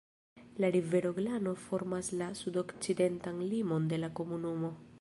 La 0.63 0.69
rivero 0.75 1.11
Glano 1.17 1.53
formas 1.65 2.09
la 2.21 2.29
sudokcidentan 2.39 3.45
limon 3.53 3.87
de 3.93 3.99
la 4.05 4.11
komunumo. 4.21 4.73